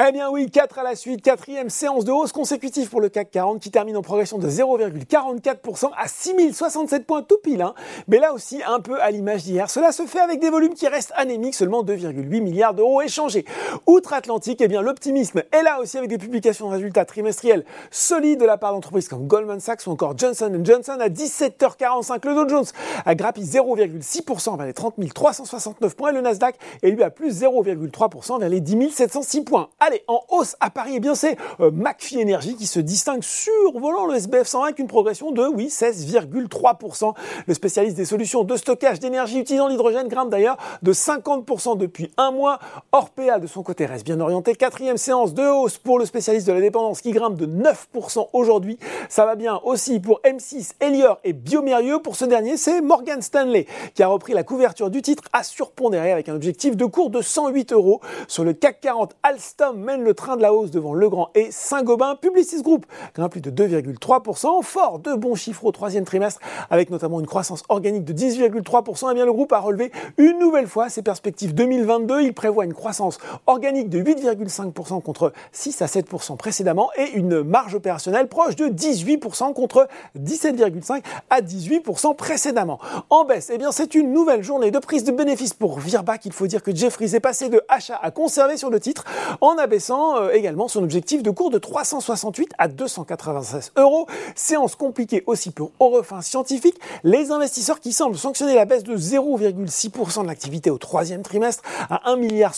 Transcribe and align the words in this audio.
Eh 0.00 0.12
bien 0.12 0.30
oui, 0.30 0.48
4 0.48 0.78
à 0.78 0.84
la 0.84 0.94
suite, 0.94 1.22
quatrième 1.22 1.70
séance 1.70 2.04
de 2.04 2.12
hausse 2.12 2.30
consécutive 2.30 2.88
pour 2.88 3.00
le 3.00 3.08
CAC 3.08 3.32
40 3.32 3.60
qui 3.60 3.72
termine 3.72 3.96
en 3.96 4.02
progression 4.02 4.38
de 4.38 4.48
0,44% 4.48 5.90
à 5.96 6.06
6067 6.06 7.04
points 7.04 7.22
tout 7.22 7.38
pile. 7.42 7.62
Hein. 7.62 7.74
Mais 8.06 8.20
là 8.20 8.32
aussi, 8.32 8.62
un 8.64 8.78
peu 8.78 9.02
à 9.02 9.10
l'image 9.10 9.42
d'hier, 9.42 9.68
cela 9.68 9.90
se 9.90 10.06
fait 10.06 10.20
avec 10.20 10.38
des 10.38 10.50
volumes 10.50 10.74
qui 10.74 10.86
restent 10.86 11.12
anémiques, 11.16 11.56
seulement 11.56 11.82
2,8 11.82 12.40
milliards 12.40 12.74
d'euros 12.74 13.02
échangés. 13.02 13.44
Outre-Atlantique, 13.88 14.60
eh 14.60 14.68
bien 14.68 14.82
l'optimisme 14.82 15.42
est 15.50 15.62
là 15.64 15.80
aussi 15.80 15.98
avec 15.98 16.10
des 16.10 16.18
publications 16.18 16.68
de 16.68 16.74
résultats 16.74 17.04
trimestriels 17.04 17.64
solides 17.90 18.38
de 18.38 18.46
la 18.46 18.56
part 18.56 18.74
d'entreprises 18.74 19.08
comme 19.08 19.26
Goldman 19.26 19.58
Sachs 19.58 19.84
ou 19.88 19.90
encore 19.90 20.16
Johnson 20.16 20.60
Johnson 20.62 20.98
à 21.00 21.08
17h45. 21.08 22.24
Le 22.24 22.34
Dow 22.36 22.48
Jones 22.48 22.66
a 23.04 23.16
grappé 23.16 23.40
0,6% 23.40 24.56
vers 24.56 24.66
les 24.66 24.74
30 24.74 24.94
369 25.12 25.96
points 25.96 26.10
et 26.10 26.14
le 26.14 26.20
Nasdaq 26.20 26.54
est 26.84 26.90
lui 26.90 27.02
à 27.02 27.10
plus 27.10 27.42
0,3% 27.42 28.38
vers 28.38 28.48
les 28.48 28.60
10 28.60 28.90
706 28.92 29.40
points. 29.40 29.70
Allez, 29.88 30.04
en 30.06 30.20
hausse 30.28 30.54
à 30.60 30.68
Paris, 30.68 30.92
eh 30.96 31.00
bien 31.00 31.14
c'est 31.14 31.38
euh, 31.60 31.70
McPhee 31.70 32.22
Energy 32.22 32.56
qui 32.56 32.66
se 32.66 32.78
distingue 32.78 33.22
survolant 33.22 34.04
le 34.04 34.16
SBF 34.16 34.46
100 34.46 34.64
avec 34.64 34.78
une 34.80 34.86
progression 34.86 35.32
de, 35.32 35.46
oui, 35.46 35.68
16,3%. 35.68 37.14
Le 37.46 37.54
spécialiste 37.54 37.96
des 37.96 38.04
solutions 38.04 38.44
de 38.44 38.54
stockage 38.54 39.00
d'énergie 39.00 39.38
utilisant 39.38 39.66
l'hydrogène 39.66 40.08
grimpe 40.08 40.28
d'ailleurs 40.28 40.58
de 40.82 40.92
50% 40.92 41.78
depuis 41.78 42.10
un 42.18 42.32
mois. 42.32 42.58
Orpea, 42.92 43.38
de 43.38 43.46
son 43.46 43.62
côté, 43.62 43.86
reste 43.86 44.04
bien 44.04 44.20
orienté. 44.20 44.54
Quatrième 44.54 44.98
séance 44.98 45.32
de 45.32 45.42
hausse 45.42 45.78
pour 45.78 45.98
le 45.98 46.04
spécialiste 46.04 46.46
de 46.48 46.52
la 46.52 46.60
dépendance 46.60 47.00
qui 47.00 47.12
grimpe 47.12 47.38
de 47.38 47.46
9% 47.46 48.28
aujourd'hui. 48.34 48.78
Ça 49.08 49.24
va 49.24 49.36
bien 49.36 49.58
aussi 49.64 50.00
pour 50.00 50.20
M6, 50.22 50.72
Elior 50.82 51.18
et 51.24 51.32
Biomérieux. 51.32 52.00
Pour 52.00 52.14
ce 52.14 52.26
dernier, 52.26 52.58
c'est 52.58 52.82
Morgan 52.82 53.22
Stanley 53.22 53.64
qui 53.94 54.02
a 54.02 54.08
repris 54.08 54.34
la 54.34 54.42
couverture 54.42 54.90
du 54.90 55.00
titre 55.00 55.22
à 55.32 55.42
surpondérer 55.42 56.12
avec 56.12 56.28
un 56.28 56.34
objectif 56.34 56.76
de 56.76 56.84
cours 56.84 57.08
de 57.08 57.22
108 57.22 57.72
euros. 57.72 58.02
Sur 58.26 58.44
le 58.44 58.52
CAC 58.52 58.82
40, 58.82 59.16
Alstom 59.22 59.77
mène 59.78 60.02
le 60.02 60.14
train 60.14 60.36
de 60.36 60.42
la 60.42 60.52
hausse 60.52 60.70
devant 60.70 60.92
Legrand 60.92 61.30
et 61.34 61.48
Saint-Gobain. 61.50 62.16
Publicis 62.16 62.62
Group 62.62 62.86
grimpe 63.14 63.32
plus 63.32 63.40
de 63.40 63.50
2,3%, 63.50 64.62
fort 64.62 64.98
de 64.98 65.14
bons 65.14 65.34
chiffres 65.34 65.64
au 65.64 65.72
troisième 65.72 66.04
trimestre, 66.04 66.40
avec 66.70 66.90
notamment 66.90 67.20
une 67.20 67.26
croissance 67.26 67.62
organique 67.68 68.04
de 68.04 68.12
10,3%. 68.12 69.08
Et 69.08 69.10
eh 69.10 69.14
bien 69.14 69.24
le 69.24 69.32
groupe 69.32 69.52
a 69.52 69.60
relevé 69.60 69.92
une 70.16 70.38
nouvelle 70.38 70.66
fois 70.66 70.88
ses 70.88 71.02
perspectives 71.02 71.54
2022. 71.54 72.22
Il 72.22 72.34
prévoit 72.34 72.64
une 72.64 72.74
croissance 72.74 73.18
organique 73.46 73.88
de 73.88 74.00
8,5% 74.00 75.02
contre 75.02 75.32
6 75.52 75.82
à 75.82 75.86
7% 75.86 76.36
précédemment 76.36 76.90
et 76.96 77.10
une 77.14 77.42
marge 77.42 77.74
opérationnelle 77.74 78.28
proche 78.28 78.56
de 78.56 78.66
18% 78.66 79.54
contre 79.54 79.88
17,5 80.18 81.02
à 81.30 81.40
18% 81.40 82.16
précédemment. 82.16 82.78
En 83.10 83.24
baisse, 83.24 83.50
eh 83.52 83.58
bien 83.58 83.72
c'est 83.72 83.94
une 83.94 84.12
nouvelle 84.12 84.42
journée 84.42 84.70
de 84.70 84.78
prise 84.78 85.04
de 85.04 85.12
bénéfices 85.12 85.54
pour 85.54 85.78
Virbac. 85.78 86.24
Il 86.24 86.32
faut 86.32 86.46
dire 86.46 86.62
que 86.62 86.74
Jeffries 86.74 87.14
est 87.14 87.20
passé 87.20 87.48
de 87.48 87.62
achat 87.68 87.98
à 88.02 88.10
conserver 88.10 88.56
sur 88.56 88.70
le 88.70 88.80
titre 88.80 89.04
en 89.40 89.58
abaissant 89.68 90.16
euh, 90.16 90.30
également 90.30 90.66
son 90.66 90.82
objectif 90.82 91.22
de 91.22 91.30
cours 91.30 91.50
de 91.50 91.58
368 91.58 92.52
à 92.56 92.68
296 92.68 93.72
euros. 93.76 94.06
Séance 94.34 94.74
compliquée 94.76 95.22
aussi 95.26 95.50
pour 95.50 95.72
Eurofin 95.78 96.22
Scientifique. 96.22 96.80
Les 97.04 97.30
investisseurs 97.30 97.78
qui 97.78 97.92
semblent 97.92 98.16
sanctionner 98.16 98.54
la 98.54 98.64
baisse 98.64 98.82
de 98.82 98.96
0,6% 98.96 100.22
de 100.22 100.26
l'activité 100.26 100.70
au 100.70 100.78
troisième 100.78 101.20
trimestre 101.20 101.62
à 101.90 102.14
1,62 102.14 102.18
milliard 102.18 102.54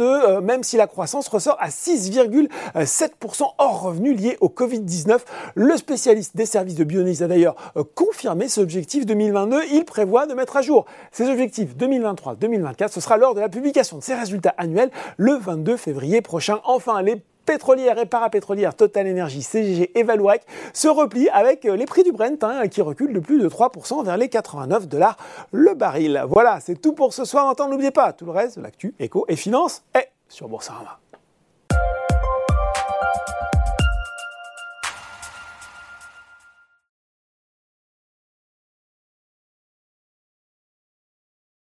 euh, 0.00 0.40
même 0.40 0.62
si 0.62 0.76
la 0.76 0.86
croissance 0.86 1.26
ressort 1.26 1.56
à 1.58 1.68
6,7% 1.68 3.42
hors 3.58 3.82
revenus 3.82 4.16
liés 4.20 4.36
au 4.40 4.48
Covid-19. 4.48 5.18
Le 5.56 5.76
spécialiste 5.76 6.36
des 6.36 6.46
services 6.46 6.76
de 6.76 6.84
Bionis 6.84 7.24
a 7.24 7.26
d'ailleurs 7.26 7.56
euh, 7.76 7.82
confirmé 7.96 8.46
ce 8.46 8.60
objectif 8.60 9.04
2022. 9.04 9.62
Il 9.72 9.84
prévoit 9.84 10.26
de 10.26 10.34
mettre 10.34 10.56
à 10.56 10.62
jour 10.62 10.86
ses 11.10 11.28
objectifs 11.28 11.74
2023-2024. 11.76 12.92
Ce 12.92 13.00
sera 13.00 13.16
lors 13.16 13.34
de 13.34 13.40
la 13.40 13.48
publication 13.48 13.98
de 13.98 14.04
ses 14.04 14.14
résultats 14.14 14.54
annuels 14.58 14.92
le 15.16 15.34
22 15.34 15.76
février 15.76 16.22
prochain. 16.22 16.51
Enfin, 16.64 17.02
les 17.02 17.22
pétrolières 17.44 17.98
et 17.98 18.06
parapétrolières 18.06 18.74
Total 18.74 19.10
Energy, 19.10 19.42
CGG 19.42 19.98
et 19.98 20.06
se 20.72 20.88
replient 20.88 21.28
avec 21.30 21.64
euh, 21.64 21.76
les 21.76 21.86
prix 21.86 22.02
du 22.02 22.12
Brent 22.12 22.42
hein, 22.42 22.68
qui 22.68 22.82
reculent 22.82 23.12
de 23.12 23.20
plus 23.20 23.40
de 23.40 23.48
3% 23.48 24.04
vers 24.04 24.16
les 24.16 24.28
89 24.28 24.88
dollars 24.88 25.16
le 25.50 25.74
baril. 25.74 26.22
Voilà, 26.28 26.60
c'est 26.60 26.80
tout 26.80 26.92
pour 26.92 27.12
ce 27.12 27.24
soir. 27.24 27.54
N'oubliez 27.68 27.90
pas, 27.90 28.12
tout 28.12 28.26
le 28.26 28.32
reste 28.32 28.58
l'actu, 28.58 28.94
éco 28.98 29.24
et 29.28 29.36
finance 29.36 29.82
est 29.94 30.10
sur 30.28 30.48
Boursorama. 30.48 30.98